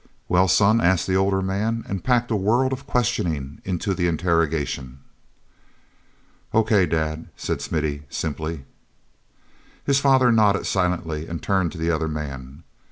[0.27, 4.97] "Well, son?" asked the older man, and packed a world of questioning into the interrogation.
[6.55, 6.63] "O.
[6.63, 8.65] K., Dad," said Smithy simply.
[9.85, 12.63] His father nodded silently and turned to the other man.